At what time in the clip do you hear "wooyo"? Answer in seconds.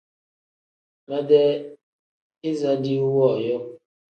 3.17-3.57